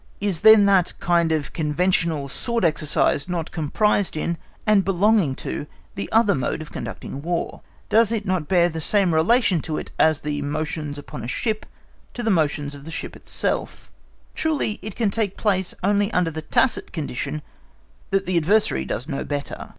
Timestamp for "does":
7.87-8.11, 18.85-19.07